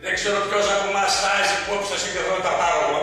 Δεν 0.04 0.14
ξέρω 0.18 0.38
ποιος 0.48 0.66
από 0.74 0.86
εμάς 0.92 1.10
στάζει 1.18 1.54
υπόψη 1.62 1.88
σα 1.92 1.98
και 2.14 2.20
εδώ 2.24 2.36
τα 2.48 2.54
πάρω 2.60 2.80
εγώ. 2.88 3.02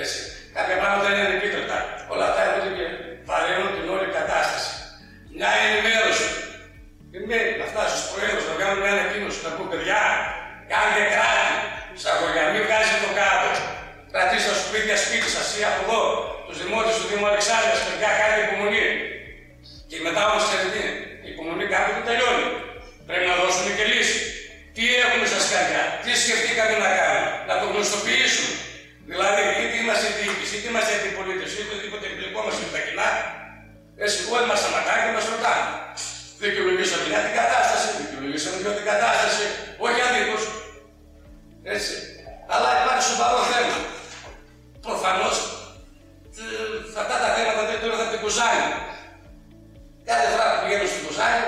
Έτσι. 0.00 0.18
Κάποια 0.56 0.76
πράγματα 0.80 1.04
δεν 1.06 1.14
είναι 1.20 1.36
επίτρεπτα. 1.38 1.78
Όλα 2.12 2.24
αυτά 2.28 2.40
έρχονται 2.46 2.72
και 2.78 2.86
βαραίνουν 3.28 3.70
την 3.76 3.86
όλη 3.94 4.08
κατάσταση. 4.18 4.70
Μια 5.36 5.50
ενημέρωση. 5.66 6.26
Δεν 7.12 7.22
να 7.60 7.66
φτάσει 7.72 7.94
στους 7.96 8.08
προέδρους, 8.12 8.44
να 8.50 8.54
κάνουν 8.60 8.78
μια 8.82 8.92
ανακοίνωση, 8.96 9.38
να 9.46 9.50
πούμε 9.54 9.68
παιδιά, 9.72 10.02
κάντε 10.70 11.02
κράτη. 11.12 11.55
Να 27.86 27.92
το 27.94 27.98
γνωστοποιήσουμε. 27.98 28.52
Δηλαδή, 29.10 29.40
είτε 29.62 29.76
είμαστε 29.82 30.06
διοίκηση, 30.18 30.52
είτε 30.56 30.68
είμαστε 30.70 30.92
αντιπολίτευση, 30.98 31.56
είτε 31.60 31.72
οτιδήποτε 31.74 32.04
εμπλεκόμαστε 32.10 32.60
με 32.66 32.70
τα 32.74 32.80
κοινά, 32.86 33.08
έτσι 34.04 34.18
όλοι 34.34 34.46
μας 34.50 34.58
σταματάνε 34.62 35.00
και 35.04 35.12
μας 35.16 35.26
ρωτάνε. 35.32 35.66
Δικαιολογήσαμε 36.42 37.04
μια 37.10 37.20
την 37.26 37.34
κατάσταση, 37.40 37.86
δικαιολογήσαμε 38.00 38.56
μια 38.62 38.72
την 38.78 38.86
κατάσταση, 38.92 39.44
όχι 39.86 40.00
αδίκω. 40.06 40.36
Έτσι. 41.74 41.94
Αλλά 42.52 42.68
υπάρχει 42.80 43.04
σοβαρό 43.10 43.38
θέμα. 43.52 43.78
Προφανώς 44.86 45.36
αυτά 47.02 47.16
τα 47.22 47.28
θέματα 47.36 47.62
δεν 47.68 47.78
τώρα 47.82 47.96
θα 48.02 48.06
την 48.12 48.20
κουζάνει. 48.22 48.68
Κάθε 50.10 50.26
φορά 50.32 50.44
που 50.50 50.58
πηγαίνω 50.62 50.86
στην 50.92 51.02
Κουζάνη 51.06 51.42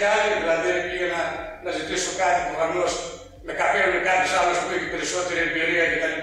και 0.00 0.08
άλλοι, 0.14 0.32
δηλαδή 0.42 0.70
πήγαινα 0.86 1.22
να 1.64 1.70
ζητήσω 1.78 2.10
κάτι 2.22 2.38
προφανώ 2.48 2.86
με 3.46 3.52
καπέλο 3.60 3.88
με 3.96 4.00
κάποιο 4.08 4.30
άλλο 4.40 4.52
που 4.62 4.70
έχει 4.76 4.88
περισσότερη 4.94 5.40
εμπειρία 5.46 5.84
κτλ. 5.92 6.16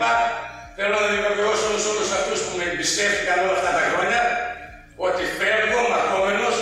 Θέλω 0.77 0.95
να 1.03 1.07
διαβεβαιώσω 1.13 1.63
όλους 1.69 1.85
όλους 1.91 2.09
αυτούς 2.19 2.39
που 2.43 2.51
με 2.57 2.63
εμπιστεύτηκαν 2.69 3.37
όλα 3.45 3.55
αυτά 3.59 3.71
τα 3.77 3.83
χρόνια 3.91 4.19
ότι 5.07 5.23
φεύγω 5.37 5.79
μαρκόμενος 5.91 6.55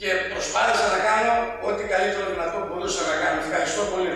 και 0.00 0.10
προσπάθησα 0.32 0.86
να 0.94 1.00
κάνω 1.08 1.32
ό,τι 1.68 1.82
καλύτερο 1.92 2.24
δυνατό 2.32 2.58
μπορούσα 2.68 3.02
να 3.10 3.14
κάνω. 3.22 3.38
Ευχαριστώ 3.44 3.82
πολύ. 3.92 4.12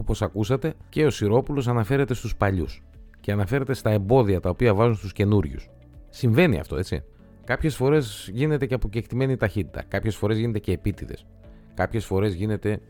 Όπως 0.00 0.22
ακούσατε 0.22 0.68
και 0.88 1.02
ο 1.06 1.10
Σιρόπουλος 1.10 1.66
αναφέρεται 1.68 2.14
στους 2.14 2.36
παλιούς 2.36 2.82
και 3.20 3.32
αναφέρεται 3.32 3.74
στα 3.74 3.90
εμπόδια 3.90 4.40
τα 4.40 4.48
οποία 4.48 4.74
βάζουν 4.74 4.96
στους 4.96 5.12
καινούριους. 5.12 5.68
Συμβαίνει 6.16 6.58
αυτό, 6.58 6.76
έτσι. 6.76 7.02
Κάποιες 7.44 7.76
φορές 7.76 8.30
γίνεται 8.32 8.66
και 8.66 8.74
αποκεκτημένη 8.74 9.36
ταχύτητα. 9.36 9.82
Κάποιες 9.88 10.16
φορές 10.16 10.38
γίνεται 10.38 10.58
και 10.58 10.72
επίτηδες. 10.72 11.26
Κάποιες 11.74 12.04
φορές 12.04 12.34
γίνεται 12.34 12.80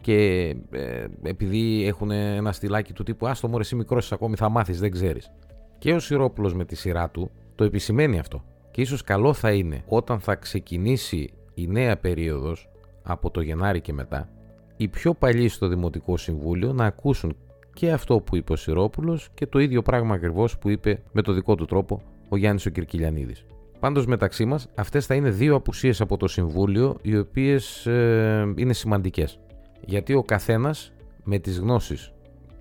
και 0.00 0.48
ε, 0.70 1.06
επειδή 1.22 1.86
έχουν 1.86 2.10
ένα 2.10 2.52
στυλάκι 2.52 2.92
του 2.92 3.02
τύπου 3.02 3.26
Άστο 3.26 3.48
μωρέ, 3.48 3.62
εσύ 3.62 3.76
μικρός 3.76 4.12
ακόμη 4.12 4.36
θα 4.36 4.48
μάθεις, 4.48 4.80
δεν 4.80 4.90
ξέρεις. 4.90 5.30
Και 5.78 5.92
ο 5.92 5.98
Σιρόπουλος 5.98 6.54
με 6.54 6.64
τη 6.64 6.76
σειρά 6.76 7.10
του 7.10 7.30
το 7.54 7.64
επισημαίνει 7.64 8.18
αυτό. 8.18 8.44
Και 8.70 8.80
ίσως 8.80 9.02
καλό 9.02 9.32
θα 9.32 9.52
είναι 9.52 9.82
όταν 9.86 10.20
θα 10.20 10.34
ξεκινήσει 10.34 11.30
η 11.54 11.66
νέα 11.66 11.96
περίοδος 11.96 12.70
από 13.02 13.30
το 13.30 13.40
Γενάρη 13.40 13.80
και 13.80 13.92
μετά, 13.92 14.28
οι 14.76 14.88
πιο 14.88 15.14
παλιοί 15.14 15.48
στο 15.48 15.68
Δημοτικό 15.68 16.16
Συμβούλιο 16.16 16.72
να 16.72 16.84
ακούσουν 16.84 17.36
και 17.72 17.92
αυτό 17.92 18.20
που 18.20 18.36
είπε 18.36 18.52
ο 18.52 18.56
Σιρόπουλος 18.56 19.28
και 19.34 19.46
το 19.46 19.58
ίδιο 19.58 19.82
πράγμα 19.82 20.14
ακριβώς 20.14 20.58
που 20.58 20.68
είπε 20.68 21.02
με 21.12 21.22
το 21.22 21.32
δικό 21.32 21.54
του 21.54 21.64
τρόπο 21.64 22.02
ο 22.30 22.36
Γιάννης 22.36 22.66
ο 22.66 22.70
Κυρκυλιανίδης. 22.70 23.44
Πάντως 23.80 24.06
μεταξύ 24.06 24.44
μας 24.44 24.68
αυτές 24.74 25.06
θα 25.06 25.14
είναι 25.14 25.30
δύο 25.30 25.54
απουσίες 25.54 26.00
από 26.00 26.16
το 26.16 26.28
Συμβούλιο 26.28 26.96
οι 27.02 27.18
οποίες 27.18 27.86
ε, 27.86 28.52
είναι 28.56 28.72
σημαντικές. 28.72 29.40
Γιατί 29.84 30.14
ο 30.14 30.22
καθένας 30.22 30.92
με 31.24 31.38
τις 31.38 31.58
γνώσεις 31.58 32.12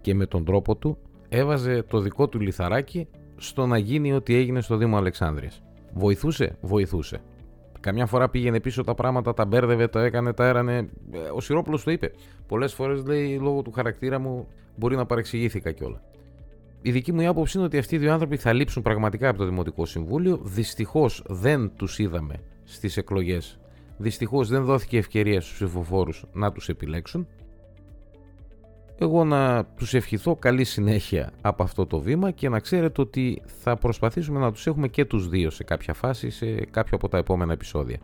και 0.02 0.16
με 0.16 0.26
τον 0.26 0.46
τρόπο 0.46 0.76
του 0.76 0.98
έβαζε 1.30 1.84
το 1.84 2.00
δικό 2.00 2.28
του 2.28 2.40
λιθαράκι 2.40 3.08
στο 3.38 3.66
να 3.66 3.78
γίνει 3.78 4.14
ό,τι 4.14 4.36
έγινε 4.36 4.62
στο 4.62 4.78
Δήμο 4.78 4.98
Αλεξάνδρειας. 4.98 5.62
Βοηθούσε, 5.94 6.58
βοηθούσε. 6.62 7.22
Καμιά 7.80 8.06
φορά 8.06 8.30
πήγαινε 8.30 8.60
πίσω 8.60 8.84
τα 8.84 8.96
πράγματα, 8.96 9.34
τα 9.34 9.46
μπέρδευε, 9.46 9.88
τα 9.88 10.04
έκανε, 10.04 10.34
τα 10.34 10.48
έρανε. 10.48 10.90
Ε, 11.12 11.18
ο 11.36 11.40
Σιρόπουλος 11.40 11.84
το 11.84 11.92
είπε. 11.92 12.12
Πολλές 12.48 12.74
φορές 12.74 13.06
λέει 13.06 13.38
λόγω 13.42 13.62
του 13.62 13.72
χαρακτήρα 13.72 14.20
μου 14.20 14.48
μπορεί 14.76 14.96
να 14.96 15.06
παρεξηγήθηκα 15.06 15.72
κιόλας. 15.72 16.02
Η 16.82 16.92
δική 16.92 17.12
μου 17.12 17.30
άποψη 17.30 17.58
είναι 17.58 17.66
ότι 17.66 17.78
αυτοί 17.78 17.96
οι 17.96 17.98
δύο 17.98 18.14
άνθρωποι 18.14 18.38
θα 18.38 18.54
λείψουν 18.54 18.82
πραγματικά 18.82 19.30
από 19.30 19.38
το 19.38 19.46
Δημοτικό 19.46 19.86
Συμβούλιο. 19.86 20.40
Δυστυχώς 20.44 21.24
δεν 21.28 21.72
τους 21.76 22.00
είδαμε 22.00 22.36
στις 22.64 22.98
εκλογές. 22.98 23.60
Δυστυχώς 23.98 24.48
δεν 24.48 24.64
δόθηκε 24.64 24.98
ευκαιρία 24.98 25.42
στους 25.42 25.54
ψηφοφόρους 25.54 26.26
να 26.34 26.52
τους 26.52 26.70
επιλέξουν. 26.70 27.28
Εγώ 29.02 29.24
να 29.24 29.66
τους 29.66 29.94
ευχηθώ 29.94 30.36
καλή 30.36 30.64
συνέχεια 30.64 31.32
από 31.42 31.64
αυτό 31.64 31.86
το 31.86 32.00
βήμα 32.00 32.32
και 32.32 32.50
να 32.50 32.60
ξέρετε 32.60 33.02
ότι 33.02 33.42
θα 33.46 33.78
προσπαθήσουμε 33.78 34.40
να 34.40 34.52
τους 34.52 34.68
έχουμε 34.68 34.88
και 34.88 35.06
τους 35.06 35.30
δύο 35.30 35.50
σε 35.50 35.64
κάποια 35.64 35.94
φάση, 35.94 36.30
σε 36.30 36.56
κάποιο 36.56 36.98
από 36.98 37.10
τα 37.10 37.18
επόμενα 37.18 37.54
επεισόδια. 37.54 38.00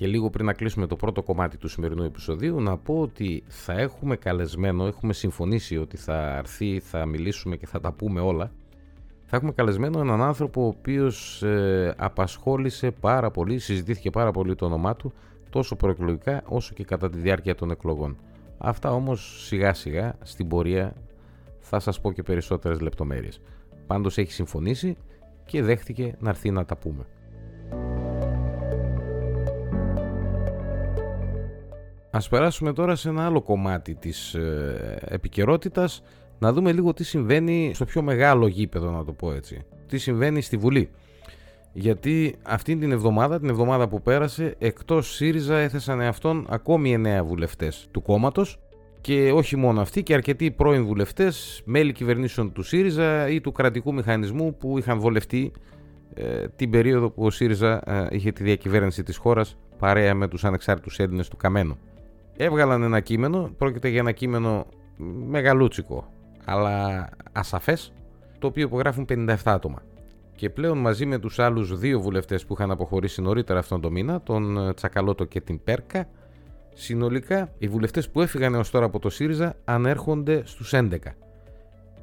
Και 0.00 0.06
λίγο 0.06 0.30
πριν 0.30 0.46
να 0.46 0.52
κλείσουμε 0.52 0.86
το 0.86 0.96
πρώτο 0.96 1.22
κομμάτι 1.22 1.56
του 1.56 1.68
σημερινού 1.68 2.02
επεισοδίου, 2.02 2.60
να 2.60 2.76
πω 2.76 3.00
ότι 3.00 3.42
θα 3.46 3.72
έχουμε 3.72 4.16
καλεσμένο, 4.16 4.86
έχουμε 4.86 5.12
συμφωνήσει 5.12 5.76
ότι 5.76 5.96
θα 5.96 6.36
έρθει, 6.36 6.80
θα 6.80 7.06
μιλήσουμε 7.06 7.56
και 7.56 7.66
θα 7.66 7.80
τα 7.80 7.92
πούμε 7.92 8.20
όλα. 8.20 8.52
Θα 9.24 9.36
έχουμε 9.36 9.52
καλεσμένο 9.52 10.00
έναν 10.00 10.22
άνθρωπο 10.22 10.62
ο 10.62 10.66
οποίος 10.66 11.42
ε, 11.42 11.94
απασχόλησε 11.96 12.90
πάρα 12.90 13.30
πολύ, 13.30 13.58
συζητήθηκε 13.58 14.10
πάρα 14.10 14.30
πολύ 14.30 14.54
το 14.54 14.64
όνομά 14.64 14.96
του, 14.96 15.12
τόσο 15.50 15.76
προεκλογικά 15.76 16.42
όσο 16.46 16.74
και 16.74 16.84
κατά 16.84 17.10
τη 17.10 17.18
διάρκεια 17.18 17.54
των 17.54 17.70
εκλογών. 17.70 18.16
Αυτά 18.58 18.92
όμως 18.92 19.44
σιγά 19.46 19.74
σιγά 19.74 20.14
στην 20.22 20.48
πορεία 20.48 20.94
θα 21.58 21.80
σας 21.80 22.00
πω 22.00 22.12
και 22.12 22.22
περισσότερες 22.22 22.80
λεπτομέρειες. 22.80 23.40
Πάντως 23.86 24.18
έχει 24.18 24.32
συμφωνήσει 24.32 24.96
και 25.44 25.62
δέχτηκε 25.62 26.16
να 26.18 26.28
έρθει 26.28 26.50
να 26.50 26.64
τα 26.64 26.76
πούμε. 26.76 27.06
Ας 32.10 32.28
περάσουμε 32.28 32.72
τώρα 32.72 32.96
σε 32.96 33.08
ένα 33.08 33.24
άλλο 33.24 33.42
κομμάτι 33.42 33.94
της 33.94 34.34
ε, 34.34 34.98
επικαιρότητας, 35.04 36.02
να 36.38 36.52
δούμε 36.52 36.72
λίγο 36.72 36.92
τι 36.92 37.04
συμβαίνει 37.04 37.70
στο 37.74 37.84
πιο 37.84 38.02
μεγάλο 38.02 38.46
γήπεδο 38.46 38.90
να 38.90 39.04
το 39.04 39.12
πω 39.12 39.32
έτσι. 39.32 39.64
Τι 39.86 39.98
συμβαίνει 39.98 40.40
στη 40.42 40.56
Βουλή. 40.56 40.90
Γιατί 41.72 42.34
αυτή 42.42 42.76
την 42.76 42.92
εβδομάδα, 42.92 43.38
την 43.38 43.48
εβδομάδα 43.48 43.88
που 43.88 44.02
πέρασε, 44.02 44.54
εκτός 44.58 45.14
ΣΥΡΙΖΑ 45.14 45.56
έθεσαν 45.58 46.00
εαυτόν 46.00 46.46
ακόμη 46.48 47.02
9 47.20 47.24
βουλευτές 47.24 47.88
του 47.90 48.02
κόμματος 48.02 48.58
και 49.00 49.32
όχι 49.32 49.56
μόνο 49.56 49.80
αυτοί 49.80 50.02
και 50.02 50.14
αρκετοί 50.14 50.50
πρώην 50.50 50.84
βουλευτές, 50.84 51.62
μέλη 51.64 51.92
κυβερνήσεων 51.92 52.52
του 52.52 52.62
ΣΥΡΙΖΑ 52.62 53.28
ή 53.28 53.40
του 53.40 53.52
κρατικού 53.52 53.94
μηχανισμού 53.94 54.56
που 54.56 54.78
είχαν 54.78 55.00
βολευτεί 55.00 55.52
ε, 56.14 56.48
την 56.56 56.70
περίοδο 56.70 57.10
που 57.10 57.24
ο 57.24 57.30
ΣΥΡΙΖΑ 57.30 57.82
ε, 57.86 58.06
είχε 58.10 58.32
τη 58.32 58.42
διακυβέρνηση 58.42 59.02
της 59.02 59.16
χώρας 59.16 59.56
παρέα 59.78 60.14
με 60.14 60.28
τους 60.28 60.44
ανεξάρτητους 60.44 60.98
Έλληνες 60.98 61.28
του 61.28 61.36
Καμένου 61.36 61.78
έβγαλαν 62.44 62.82
ένα 62.82 63.00
κείμενο, 63.00 63.50
πρόκειται 63.58 63.88
για 63.88 63.98
ένα 63.98 64.12
κείμενο 64.12 64.66
μεγαλούτσικο, 65.26 66.12
αλλά 66.44 67.08
ασαφές, 67.32 67.92
το 68.38 68.46
οποίο 68.46 68.66
υπογράφουν 68.66 69.04
57 69.08 69.34
άτομα. 69.44 69.82
Και 70.36 70.50
πλέον 70.50 70.78
μαζί 70.78 71.06
με 71.06 71.18
τους 71.18 71.38
άλλους 71.38 71.78
δύο 71.78 72.00
βουλευτές 72.00 72.44
που 72.46 72.52
είχαν 72.52 72.70
αποχωρήσει 72.70 73.22
νωρίτερα 73.22 73.58
αυτόν 73.58 73.80
τον 73.80 73.92
μήνα, 73.92 74.20
τον 74.22 74.74
Τσακαλώτο 74.74 75.24
και 75.24 75.40
την 75.40 75.62
Πέρκα, 75.64 76.08
συνολικά 76.74 77.52
οι 77.58 77.68
βουλευτές 77.68 78.10
που 78.10 78.20
έφυγαν 78.20 78.54
έως 78.54 78.70
τώρα 78.70 78.84
από 78.84 78.98
το 78.98 79.10
ΣΥΡΙΖΑ 79.10 79.56
ανέρχονται 79.64 80.42
στους 80.44 80.72
11. 80.72 81.14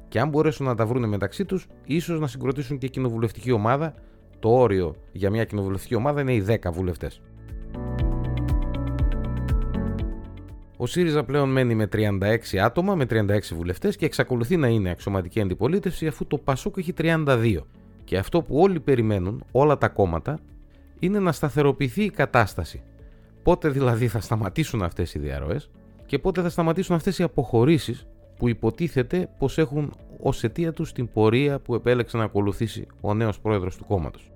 Και 0.08 0.20
αν 0.20 0.28
μπορέσουν 0.28 0.66
να 0.66 0.74
τα 0.74 0.86
βρουν 0.86 1.08
μεταξύ 1.08 1.44
τους, 1.44 1.66
ίσως 1.84 2.20
να 2.20 2.26
συγκροτήσουν 2.26 2.78
και 2.78 2.88
κοινοβουλευτική 2.88 3.52
ομάδα. 3.52 3.94
Το 4.38 4.48
όριο 4.48 4.96
για 5.12 5.30
μια 5.30 5.44
κοινοβουλευτική 5.44 5.94
ομάδα 5.94 6.20
είναι 6.20 6.32
οι 6.34 6.40
10 6.40 6.72
βουλευτές. 6.72 7.20
Ο 10.80 10.86
ΣΥΡΙΖΑ 10.86 11.24
πλέον 11.24 11.50
μένει 11.50 11.74
με 11.74 11.88
36 11.92 12.56
άτομα, 12.62 12.94
με 12.94 13.06
36 13.10 13.40
βουλευτές 13.54 13.96
και 13.96 14.04
εξακολουθεί 14.04 14.56
να 14.56 14.68
είναι 14.68 14.90
αξιωματική 14.90 15.40
αντιπολίτευση 15.40 16.06
αφού 16.06 16.26
το 16.26 16.38
ΠΑΣΟΚ 16.38 16.76
έχει 16.76 16.92
32. 16.98 17.56
Και 18.04 18.18
αυτό 18.18 18.42
που 18.42 18.56
όλοι 18.58 18.80
περιμένουν, 18.80 19.44
όλα 19.52 19.78
τα 19.78 19.88
κόμματα, 19.88 20.38
είναι 20.98 21.18
να 21.18 21.32
σταθεροποιηθεί 21.32 22.02
η 22.04 22.10
κατάσταση. 22.10 22.82
Πότε 23.42 23.68
δηλαδή 23.68 24.08
θα 24.08 24.20
σταματήσουν 24.20 24.82
αυτές 24.82 25.14
οι 25.14 25.18
διαρροές 25.18 25.70
και 26.06 26.18
πότε 26.18 26.42
θα 26.42 26.48
σταματήσουν 26.48 26.94
αυτές 26.94 27.18
οι 27.18 27.22
αποχωρήσεις 27.22 28.06
που 28.36 28.48
υποτίθεται 28.48 29.28
πως 29.38 29.58
έχουν 29.58 29.92
ως 30.20 30.44
αιτία 30.44 30.72
τους 30.72 30.92
την 30.92 31.12
πορεία 31.12 31.58
που 31.58 31.74
επέλεξε 31.74 32.16
να 32.16 32.24
ακολουθήσει 32.24 32.86
ο 33.00 33.14
νέος 33.14 33.40
πρόεδρος 33.40 33.76
του 33.76 33.84
κόμματος. 33.84 34.30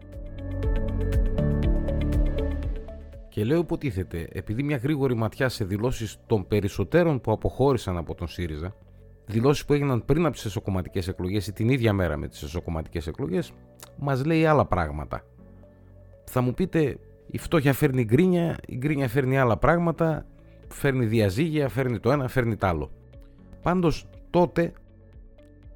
Και 3.33 3.45
λέω 3.45 3.59
υποτίθεται, 3.59 4.29
επειδή 4.33 4.63
μια 4.63 4.77
γρήγορη 4.77 5.15
ματιά 5.15 5.49
σε 5.49 5.65
δηλώσεις 5.65 6.19
των 6.27 6.47
περισσότερων 6.47 7.21
που 7.21 7.33
αποχώρησαν 7.33 7.97
από 7.97 8.15
τον 8.15 8.29
ΣΥΡΙΖΑ, 8.29 8.75
δηλώσεις 9.27 9.65
που 9.65 9.73
έγιναν 9.73 10.05
πριν 10.05 10.25
από 10.25 10.35
τις 10.35 10.45
εσωκομματικές 10.45 11.09
εκλογές 11.09 11.47
ή 11.47 11.53
την 11.53 11.69
ίδια 11.69 11.93
μέρα 11.93 12.17
με 12.17 12.29
τις 12.29 12.43
εσωκομματικές 12.43 13.07
εκλογές, 13.07 13.53
μας 13.99 14.25
λέει 14.25 14.47
άλλα 14.47 14.67
πράγματα. 14.67 15.25
Θα 16.25 16.41
μου 16.41 16.55
πείτε, 16.55 16.99
Η 17.27 17.39
φτώχεια 17.39 17.73
φέρνει 17.73 18.05
γκρίνια, 18.05 18.59
η 18.67 18.77
γκρίνια 18.77 19.09
φέρνει 19.09 19.39
άλλα 19.39 19.57
πράγματα, 19.57 20.27
φέρνει 20.69 21.07
διαζύγια, 21.07 21.69
φέρνει 21.69 21.99
το 21.99 22.13
ένα, 22.13 22.29
φέρνει 22.29 22.57
το 22.57 22.67
άλλο. 22.67 22.91
Πάντως 23.63 24.09
τότε, 24.31 24.73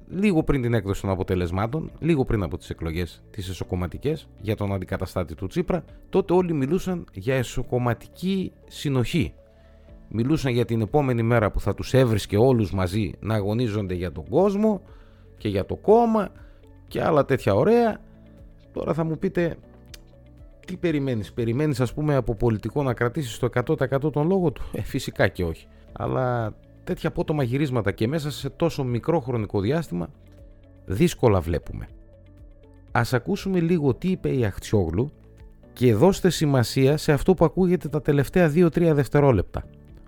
λίγο 0.09 0.43
πριν 0.43 0.61
την 0.61 0.73
έκδοση 0.73 1.01
των 1.01 1.09
αποτελεσμάτων, 1.09 1.91
λίγο 1.99 2.25
πριν 2.25 2.43
από 2.43 2.57
τις 2.57 2.69
εκλογές 2.69 3.23
τις 3.29 3.49
εσωκομματικές 3.49 4.27
για 4.41 4.55
τον 4.55 4.73
αντικαταστάτη 4.73 5.35
του 5.35 5.47
Τσίπρα, 5.47 5.83
τότε 6.09 6.33
όλοι 6.33 6.53
μιλούσαν 6.53 7.05
για 7.13 7.35
εσωκομματική 7.35 8.51
συνοχή. 8.67 9.33
Μιλούσαν 10.09 10.51
για 10.51 10.65
την 10.65 10.81
επόμενη 10.81 11.23
μέρα 11.23 11.51
που 11.51 11.59
θα 11.59 11.73
τους 11.73 11.93
έβρισκε 11.93 12.37
όλους 12.37 12.71
μαζί 12.71 13.11
να 13.19 13.33
αγωνίζονται 13.35 13.93
για 13.93 14.11
τον 14.11 14.29
κόσμο 14.29 14.81
και 15.37 15.49
για 15.49 15.65
το 15.65 15.75
κόμμα 15.75 16.29
και 16.87 17.03
άλλα 17.03 17.25
τέτοια 17.25 17.53
ωραία. 17.53 17.97
Τώρα 18.73 18.93
θα 18.93 19.03
μου 19.03 19.17
πείτε 19.17 19.57
τι 20.67 20.77
περιμένεις, 20.77 21.33
περιμένεις 21.33 21.79
ας 21.79 21.93
πούμε 21.93 22.15
από 22.15 22.35
πολιτικό 22.35 22.83
να 22.83 22.93
κρατήσεις 22.93 23.39
το 23.39 23.49
100% 23.53 24.11
τον 24.11 24.27
λόγο 24.27 24.51
του; 24.51 24.63
Ε, 24.71 24.81
φυσικά 24.81 25.27
και 25.27 25.43
όχι. 25.43 25.67
Αλλά 25.91 26.53
τέτοια 26.87 27.09
απότομα 27.09 27.43
γυρίσματα 27.43 27.91
και 27.91 28.07
μέσα 28.07 28.31
σε 28.31 28.49
τόσο 28.49 28.83
μικρό 28.83 29.19
χρονικό 29.19 29.59
διάστημα 29.59 30.09
δύσκολα 30.85 31.39
βλέπουμε. 31.39 31.87
Ας 32.91 33.13
ακούσουμε 33.13 33.59
λίγο 33.59 33.93
τι 33.93 34.09
είπε 34.11 34.29
η 34.29 34.45
Αχτσιόγλου 34.45 35.11
και 35.73 35.93
δώστε 35.93 36.29
σημασία 36.29 36.97
σε 36.97 37.11
αυτό 37.11 37.33
που 37.33 37.45
ακούγεται 37.45 37.87
τα 37.87 38.01
τελευταία 38.01 38.51
2-3 38.55 38.91
δευτερόλεπτα. 38.93 39.63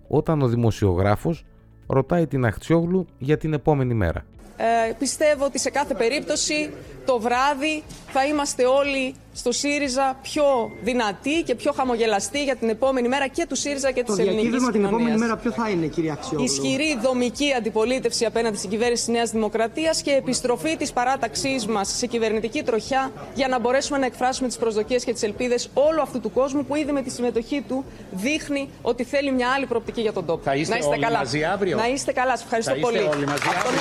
Όταν 0.07 0.41
ο 0.41 0.48
δημοσιογράφος 0.48 1.45
ρωτάει 1.88 2.27
την 2.27 2.45
Αχτσιόγλου 2.45 3.05
για 3.17 3.38
την 3.38 3.53
επόμενη 3.53 3.93
μέρα. 3.93 4.25
Ε, 4.61 4.91
πιστεύω 4.99 5.45
ότι 5.45 5.59
σε 5.59 5.69
κάθε 5.69 5.93
περίπτωση 5.93 6.69
το 7.05 7.19
βράδυ 7.19 7.83
θα 8.11 8.25
είμαστε 8.25 8.65
όλοι 8.65 9.15
στο 9.33 9.51
ΣΥΡΙΖΑ 9.51 10.17
πιο 10.21 10.71
δυνατοί 10.81 11.43
και 11.45 11.55
πιο 11.55 11.71
χαμογελαστοί 11.71 12.43
για 12.43 12.55
την 12.55 12.69
επόμενη 12.69 13.07
μέρα 13.07 13.27
και 13.27 13.45
του 13.49 13.55
ΣΥΡΙΖΑ 13.55 13.91
και 13.91 14.03
της 14.03 14.17
ελληνικής 14.17 14.45
κοινωνία. 14.49 14.71
την 14.71 14.85
επόμενη 14.85 15.17
μέρα 15.17 15.37
ποιο 15.37 15.51
θα 15.51 15.69
είναι, 15.69 15.85
κυρία 15.85 16.13
Αξιόγλου; 16.13 16.45
Ισχυρή 16.45 16.97
δομική 17.01 17.53
αντιπολίτευση 17.57 18.25
απέναντι 18.25 18.57
στην 18.57 18.69
κυβέρνηση 18.69 19.05
της 19.05 19.13
Νέας 19.13 19.31
Δημοκρατίας 19.31 20.01
και 20.01 20.11
επιστροφή 20.11 20.77
της 20.77 20.91
παράταξής 20.91 21.65
μας 21.65 21.97
σε 21.97 22.05
κυβερνητική 22.07 22.63
τροχιά 22.63 23.11
για 23.33 23.47
να 23.47 23.59
μπορέσουμε 23.59 23.97
να 23.97 24.05
εκφράσουμε 24.05 24.47
τις 24.47 24.57
προσδοκίες 24.57 25.03
και 25.03 25.13
τις 25.13 25.23
ελπίδες 25.23 25.69
όλου 25.73 26.01
αυτού 26.01 26.19
του 26.19 26.31
κόσμου 26.31 26.65
που 26.65 26.75
ήδη 26.75 26.91
με 26.91 27.01
τη 27.01 27.09
συμμετοχή 27.09 27.63
του 27.67 27.85
δείχνει 28.11 28.69
ότι 28.81 29.03
θέλει 29.03 29.31
μια 29.31 29.47
άλλη 29.55 29.65
προοπτική 29.65 30.01
για 30.01 30.13
τον 30.13 30.25
τόπο. 30.25 30.43
Θα 30.43 30.55
είστε 30.55 30.73
να 30.73 30.79
είστε 30.79 30.91
όλοι 30.91 31.01
καλά. 31.01 31.17
μαζί 31.17 31.43
αύριο; 31.43 31.77
Να 31.77 31.87
είστε 31.87 32.11
καλά. 32.11 32.31
Σας 32.31 32.43
ευχαριστώ 32.43 32.71
Θα 32.71 32.77
είστε 32.77 32.91
πολύ. 32.91 33.15
όλοι 33.15 33.25
μαζί 33.25 33.43
αύριο; 33.57 33.79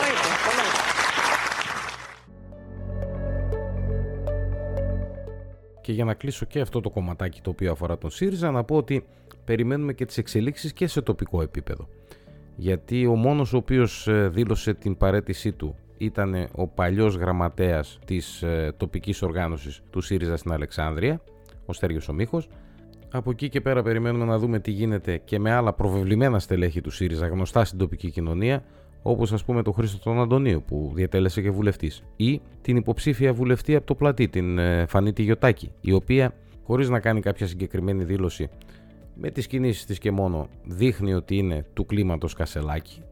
Και 5.89 5.95
για 5.95 6.05
να 6.05 6.15
κλείσω 6.15 6.47
και 6.47 6.61
αυτό 6.61 6.81
το 6.81 6.91
κομματάκι 6.91 7.41
το 7.41 7.51
οποίο 7.51 7.73
αφορά 7.73 7.99
τον 7.99 8.11
ΣΥΡΙΖΑ, 8.11 8.51
να 8.51 8.65
πω 8.65 8.77
ότι 8.77 9.05
περιμένουμε 9.45 9.93
και 9.93 10.05
τις 10.05 10.19
εξελίξεις 10.19 10.73
και 10.73 10.87
σε 10.87 11.01
τοπικό 11.01 11.43
επίπεδο. 11.43 11.89
Γιατί 12.57 13.07
ο 13.07 13.15
μόνος 13.15 13.53
ο 13.53 13.57
οποίος 13.57 14.09
ε, 14.09 14.29
δήλωσε 14.29 14.75
την 14.75 14.97
παρέτησή 14.97 15.53
του 15.53 15.75
ήταν 15.99 16.49
ο 16.55 16.67
παλιός 16.67 17.15
γραμματέας 17.15 17.99
της 18.05 18.43
ε, 18.43 18.75
τοπικής 18.77 19.23
οργάνωσης 19.23 19.83
του 19.91 20.01
ΣΥΡΙΖΑ 20.01 20.37
στην 20.37 20.53
Αλεξάνδρεια, 20.53 21.21
ο 21.67 21.73
Στέργιος 21.73 22.09
Ομίχος. 22.09 22.49
Από 23.11 23.31
εκεί 23.31 23.49
και 23.49 23.61
πέρα 23.61 23.83
περιμένουμε 23.83 24.25
να 24.25 24.39
δούμε 24.39 24.59
τι 24.59 24.71
γίνεται 24.71 25.17
και 25.17 25.39
με 25.39 25.53
άλλα 25.53 25.73
προβεβλημένα 25.73 26.39
στελέχη 26.39 26.81
του 26.81 26.91
ΣΥΡΙΖΑ 26.91 27.27
γνωστά 27.27 27.65
στην 27.65 27.79
τοπική 27.79 28.11
κοινωνία, 28.11 28.65
όπως 29.03 29.33
ας 29.33 29.45
πούμε 29.45 29.63
τον 29.63 29.73
Χρήστο 29.73 29.99
τον 29.99 30.21
Αντωνίου 30.21 30.63
που 30.67 30.93
διατέλεσε 30.95 31.43
και 31.43 31.51
βουλευτής, 31.51 32.03
ή 32.17 32.41
την 32.61 32.77
υποψήφια 32.77 33.33
βουλευτή 33.33 33.75
από 33.77 33.87
το 33.87 33.95
πλατή, 33.95 34.29
την 34.29 34.59
ε, 34.59 34.87
Φανή 34.87 35.13
Τιγιωτάκη, 35.13 35.73
η 35.81 35.93
οποία 35.93 36.35
χωρίς 36.63 36.89
να 36.89 37.01
κάνει 37.01 37.21
κάποια 37.21 37.47
συγκεκριμένη 37.47 38.05
δήλωση 38.05 38.49
με 39.15 39.31
τις 39.31 39.47
κινήσεις 39.47 39.85
της 39.85 39.99
και 39.99 40.11
μόνο 40.11 40.49
δείχνει 40.65 41.15
ότι 41.15 41.37
είναι 41.37 41.65
του 41.73 41.87
κλίματος 41.87 42.35
Κασελάκη. 42.35 43.03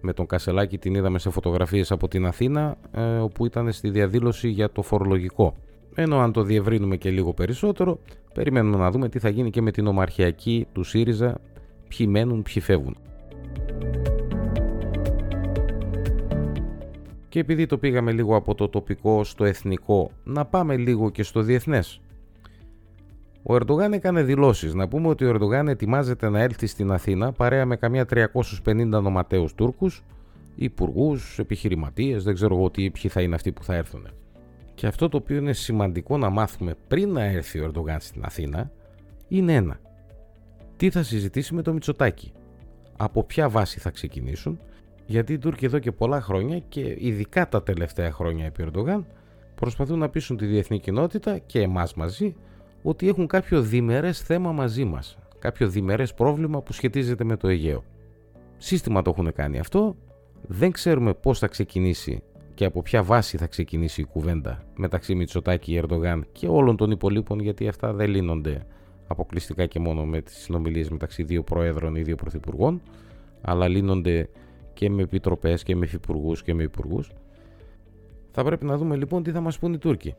Με 0.00 0.12
τον 0.12 0.26
Κασελάκη 0.26 0.78
την 0.78 0.94
είδαμε 0.94 1.18
σε 1.18 1.30
φωτογραφίες 1.30 1.90
από 1.90 2.08
την 2.08 2.26
Αθήνα 2.26 2.76
ε, 2.92 3.16
όπου 3.16 3.46
ήταν 3.46 3.72
στη 3.72 3.90
διαδήλωση 3.90 4.48
για 4.48 4.70
το 4.70 4.82
φορολογικό. 4.82 5.56
Ενώ 5.94 6.18
αν 6.18 6.32
το 6.32 6.42
διευρύνουμε 6.42 6.96
και 6.96 7.10
λίγο 7.10 7.32
περισσότερο, 7.32 7.98
περιμένουμε 8.34 8.76
να 8.76 8.90
δούμε 8.90 9.08
τι 9.08 9.18
θα 9.18 9.28
γίνει 9.28 9.50
και 9.50 9.62
με 9.62 9.70
την 9.70 9.86
ομαρχιακή 9.86 10.66
του 10.72 10.82
ΣΥΡΙΖΑ, 10.82 11.40
ποιοι 11.88 12.06
μένουν, 12.10 12.42
ποιοι 12.42 12.62
φεύγουν. 12.62 12.96
Και 17.32 17.40
επειδή 17.40 17.66
το 17.66 17.78
πήγαμε 17.78 18.12
λίγο 18.12 18.36
από 18.36 18.54
το 18.54 18.68
τοπικό 18.68 19.24
στο 19.24 19.44
εθνικό, 19.44 20.10
να 20.24 20.44
πάμε 20.44 20.76
λίγο 20.76 21.10
και 21.10 21.22
στο 21.22 21.42
διεθνές. 21.42 22.00
Ο 23.42 23.54
Ερντογάν 23.54 23.92
έκανε 23.92 24.22
δηλώσεις. 24.22 24.74
Να 24.74 24.88
πούμε 24.88 25.08
ότι 25.08 25.24
ο 25.24 25.28
Ερντογάν 25.28 25.68
ετοιμάζεται 25.68 26.28
να 26.28 26.40
έλθει 26.40 26.66
στην 26.66 26.92
Αθήνα 26.92 27.32
παρέα 27.32 27.66
με 27.66 27.76
καμιά 27.76 28.04
350 28.04 28.84
νοματέους 28.86 29.54
Τούρκους, 29.54 30.04
υπουργούς, 30.54 31.38
επιχειρηματίες, 31.38 32.24
δεν 32.24 32.34
ξέρω 32.34 32.56
εγώ 32.56 32.70
τι, 32.70 32.90
ποιοι 32.90 33.10
θα 33.10 33.20
είναι 33.20 33.34
αυτοί 33.34 33.52
που 33.52 33.64
θα 33.64 33.74
έρθουν. 33.74 34.08
Και 34.74 34.86
αυτό 34.86 35.08
το 35.08 35.16
οποίο 35.16 35.36
είναι 35.36 35.52
σημαντικό 35.52 36.18
να 36.18 36.30
μάθουμε 36.30 36.74
πριν 36.88 37.12
να 37.12 37.24
έρθει 37.24 37.58
ο 37.58 37.64
Ερντογάν 37.64 38.00
στην 38.00 38.24
Αθήνα 38.24 38.70
είναι 39.28 39.54
ένα. 39.54 39.80
Τι 40.76 40.90
θα 40.90 41.02
συζητήσει 41.02 41.54
με 41.54 41.62
το 41.62 41.72
Μητσοτάκι. 41.72 42.32
Από 42.96 43.24
ποια 43.24 43.48
βάση 43.48 43.80
θα 43.80 43.90
ξεκινήσουν 43.90 44.58
γιατί 45.12 45.32
οι 45.32 45.38
Τούρκοι 45.38 45.64
εδώ 45.64 45.78
και 45.78 45.92
πολλά 45.92 46.20
χρόνια 46.20 46.58
και 46.58 46.96
ειδικά 46.98 47.48
τα 47.48 47.62
τελευταία 47.62 48.12
χρόνια 48.12 48.44
επί 48.44 48.62
Ερντογάν 48.62 49.06
προσπαθούν 49.54 49.98
να 49.98 50.08
πείσουν 50.08 50.36
τη 50.36 50.46
διεθνή 50.46 50.80
κοινότητα 50.80 51.38
και 51.38 51.60
εμάς 51.60 51.94
μαζί 51.94 52.34
ότι 52.82 53.08
έχουν 53.08 53.26
κάποιο 53.26 53.62
διμερές 53.62 54.20
θέμα 54.20 54.52
μαζί 54.52 54.84
μας. 54.84 55.18
Κάποιο 55.38 55.68
διμερές 55.68 56.14
πρόβλημα 56.14 56.62
που 56.62 56.72
σχετίζεται 56.72 57.24
με 57.24 57.36
το 57.36 57.48
Αιγαίο. 57.48 57.84
Σύστημα 58.56 59.02
το 59.02 59.10
έχουν 59.10 59.32
κάνει 59.32 59.58
αυτό. 59.58 59.96
Δεν 60.48 60.70
ξέρουμε 60.70 61.14
πώς 61.14 61.38
θα 61.38 61.46
ξεκινήσει 61.46 62.22
και 62.54 62.64
από 62.64 62.82
ποια 62.82 63.02
βάση 63.02 63.36
θα 63.36 63.46
ξεκινήσει 63.46 64.00
η 64.00 64.04
κουβέντα 64.04 64.62
μεταξύ 64.76 65.14
Μητσοτάκη, 65.14 65.80
Ερντογάν 65.82 66.26
και 66.32 66.46
όλων 66.48 66.76
των 66.76 66.90
υπολείπων 66.90 67.40
γιατί 67.40 67.68
αυτά 67.68 67.92
δεν 67.92 68.08
λύνονται 68.08 68.66
αποκλειστικά 69.06 69.66
και 69.66 69.78
μόνο 69.78 70.04
με 70.04 70.20
τις 70.20 70.36
συνομιλίες 70.36 70.90
μεταξύ 70.90 71.22
δύο 71.22 71.42
προέδρων 71.42 71.94
ή 71.94 72.02
δύο 72.02 72.16
πρωθυπουργών 72.16 72.82
αλλά 73.40 73.68
λύνονται 73.68 74.28
και 74.74 74.90
με 74.90 75.02
επιτροπές 75.02 75.62
και 75.62 75.76
με 75.76 75.84
υφυπουργούς 75.84 76.42
και 76.42 76.54
με 76.54 76.62
υπουργούς. 76.62 77.10
Θα 78.30 78.44
πρέπει 78.44 78.64
να 78.64 78.76
δούμε 78.76 78.96
λοιπόν 78.96 79.22
τι 79.22 79.30
θα 79.30 79.40
μας 79.40 79.58
πούν 79.58 79.72
οι 79.72 79.78
Τούρκοι. 79.78 80.14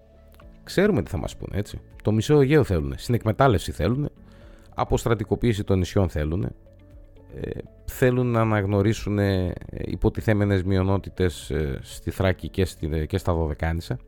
Ξέρουμε 0.64 1.04
τι 1.04 1.10
θα 1.10 1.18
μας 1.18 1.36
πούνε, 1.36 1.58
έτσι. 1.58 1.82
Το 2.04 2.12
μισό 2.12 2.40
Αιγαίο 2.40 2.64
θέλουν. 2.64 2.94
Συνεκμετάλλευση 2.98 3.72
θέλουν. 3.72 4.10
Αποστρατικοποίηση 4.76 5.64
των 5.64 5.78
νησιών 5.78 6.10
θέλουν. 6.10 6.44
Ε, 6.44 7.50
θέλουν 7.86 8.28
να 8.28 8.42
αναγνωρίσουν 8.42 9.20
ε, 9.20 9.54
υποτιθέμενες 9.70 10.64
μειονότητες 10.64 11.50
ε, 11.50 11.80
στη 11.82 12.12
Θράκη 12.12 12.50
και, 12.50 12.66
στη, 12.66 13.06
και 13.08 13.18
στα 13.18 13.34
Δωδεκάνησα. 13.34 14.00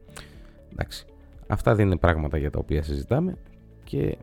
Εντάξει. 0.72 1.06
Αυτά 1.48 1.76
δεν 1.76 1.86
είναι 1.86 1.98
πράγματα 1.98 2.38
για 2.38 2.52
τα 2.52 2.60
οποία 2.60 2.84
συζητάμε 2.84 3.38
και 3.84 4.18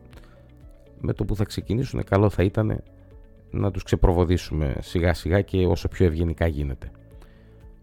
με 0.99 1.13
το 1.13 1.25
που 1.25 1.35
θα 1.35 1.43
ξεκινήσουν 1.43 2.03
καλό 2.03 2.29
θα 2.29 2.43
ήταν 2.43 2.83
να 3.53 3.71
τους 3.71 3.83
ξεπροβοδίσουμε 3.83 4.75
σιγά 4.79 5.13
σιγά 5.13 5.41
και 5.41 5.65
όσο 5.65 5.87
πιο 5.87 6.05
ευγενικά 6.05 6.47
γίνεται. 6.47 6.91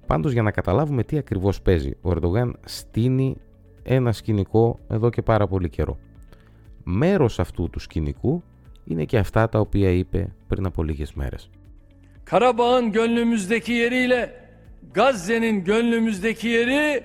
Πάντως 0.06 0.33
για 0.33 0.42
να 0.42 0.50
καταλάβουμε 0.50 1.04
τι 1.04 1.18
ακριβώς 1.18 1.62
παίζει, 1.62 1.96
ο 2.02 2.11
Ερντογάν 2.11 2.56
στείνει 2.64 3.37
ένα 3.83 4.12
skηνικό 4.12 4.78
εδώ 4.88 5.11
και 5.11 5.22
πάρα 5.22 5.46
πολύ 5.46 5.68
καιρό. 5.68 5.98
Μέρος 6.85 7.38
αυτού 7.38 7.70
του 7.70 7.78
σκηνικού 7.78 8.42
είναι 8.85 9.04
και 9.04 9.18
αυτά 9.18 9.48
τα 9.48 9.59
οποία 9.61 9.90
είπε 9.90 10.35
πριν 10.48 10.66
από 10.66 10.83
λίγες 10.83 11.12
μέρες. 11.12 11.50
Karabağ'ın 12.30 12.92
gönlümüzdeki 12.92 13.72
yeriyle 13.72 14.20
Gazze'nin 14.92 15.64
gönlümüzdeki 15.64 16.48
yeri 16.48 17.04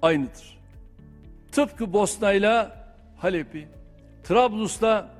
aynıdır. 0.00 0.58
Tıpkı 1.52 1.92
Bosna'yla 1.92 2.84
Halep'i, 3.16 3.68
Trablus'la 4.22 5.10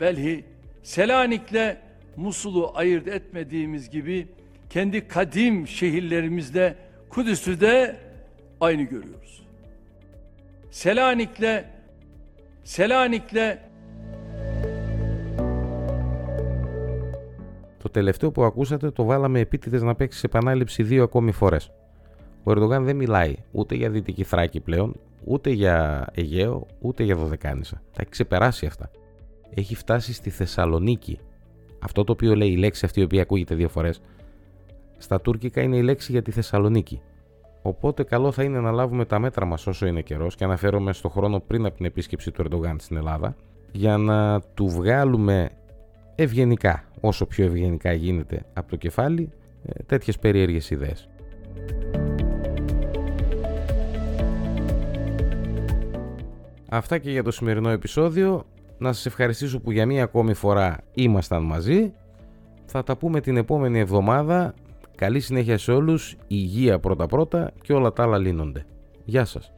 Belhi, 0.00 0.44
Selanik'le 0.82 1.87
Musul'u 2.18 2.70
ayırt 2.74 3.08
etmediğimiz 3.08 3.90
gibi 3.90 4.28
kendi 4.70 5.08
kadim 5.08 5.66
şehirlerimizde 5.66 6.76
Kudüs'ü 7.08 7.60
de 7.60 7.96
aynı 8.60 8.82
görüyoruz. 8.82 9.42
Selanik'le 10.70 11.64
Selanik'le 12.64 13.58
Το 17.82 17.88
τελευταίο 17.88 18.30
που 18.30 18.44
ακούσατε 18.44 18.90
το 18.90 19.04
βάλαμε 19.04 19.40
επίτηδες 19.40 19.82
να 19.82 19.94
παίξει 19.94 20.18
σε 20.18 20.26
επανάληψη 20.26 20.82
δύο 20.82 21.02
ακόμη 21.02 21.32
φορές. 21.32 21.70
Ο 22.44 22.50
Ερντογάν 22.50 22.84
δεν 22.84 22.96
μιλάει 22.96 23.36
ούτε 23.52 23.74
για 23.74 23.90
Δυτική 23.90 24.24
Θράκη 24.24 24.60
πλέον, 24.60 24.94
ούτε 25.24 25.50
για 25.50 26.06
Αιγαίο, 26.14 26.66
ούτε 26.80 27.02
για 27.02 27.16
Δωδεκάνησα. 27.16 27.82
Τα 27.92 28.00
έχει 28.00 28.10
ξεπεράσει 28.10 28.66
αυτά. 28.66 28.90
Έχει 29.54 29.74
φτάσει 29.74 30.12
στη 30.12 30.30
Θεσσαλονίκη. 30.30 31.18
Αυτό 31.78 32.04
το 32.04 32.12
οποίο 32.12 32.34
λέει 32.34 32.48
η 32.48 32.56
λέξη 32.56 32.84
αυτή 32.84 33.00
η 33.00 33.02
οποία 33.02 33.22
ακούγεται 33.22 33.54
δύο 33.54 33.68
φορές, 33.68 34.00
στα 34.98 35.20
τουρκικά 35.20 35.62
είναι 35.62 35.76
η 35.76 35.82
λέξη 35.82 36.12
για 36.12 36.22
τη 36.22 36.30
Θεσσαλονίκη. 36.30 37.00
Οπότε 37.62 38.02
καλό 38.02 38.32
θα 38.32 38.42
είναι 38.42 38.60
να 38.60 38.70
λάβουμε 38.70 39.04
τα 39.04 39.18
μέτρα 39.18 39.44
μας 39.44 39.66
όσο 39.66 39.86
είναι 39.86 40.00
καιρός 40.00 40.34
και 40.34 40.44
αναφέρομαι 40.44 40.92
στο 40.92 41.08
χρόνο 41.08 41.40
πριν 41.40 41.66
από 41.66 41.76
την 41.76 41.86
επίσκεψη 41.86 42.30
του 42.30 42.42
Ερντογάν 42.42 42.78
στην 42.78 42.96
Ελλάδα, 42.96 43.36
για 43.72 43.96
να 43.96 44.40
του 44.40 44.68
βγάλουμε 44.68 45.50
ευγενικά, 46.14 46.84
όσο 47.00 47.26
πιο 47.26 47.44
ευγενικά 47.44 47.92
γίνεται 47.92 48.44
από 48.52 48.70
το 48.70 48.76
κεφάλι, 48.76 49.30
ε, 49.64 49.82
τέτοιες 49.82 50.18
περίεργες 50.18 50.70
ιδέες. 50.70 51.08
Αυτά 56.68 56.98
και 56.98 57.10
για 57.10 57.22
το 57.22 57.30
σημερινό 57.30 57.70
επεισόδιο. 57.70 58.44
Να 58.78 58.92
σας 58.92 59.06
ευχαριστήσω 59.06 59.60
που 59.60 59.70
για 59.70 59.86
μία 59.86 60.02
ακόμη 60.02 60.34
φορά 60.34 60.78
ήμασταν 60.94 61.42
μαζί. 61.42 61.92
Θα 62.64 62.82
τα 62.82 62.96
πούμε 62.96 63.20
την 63.20 63.36
επόμενη 63.36 63.78
εβδομάδα. 63.78 64.54
Καλή 64.96 65.20
συνέχεια 65.20 65.58
σε 65.58 65.72
όλους, 65.72 66.16
υγεία 66.26 66.78
πρώτα 66.78 67.06
πρώτα 67.06 67.52
και 67.62 67.72
όλα 67.72 67.92
τα 67.92 68.02
άλλα 68.02 68.18
λύνονται. 68.18 68.64
Γεια 69.04 69.24
σας. 69.24 69.52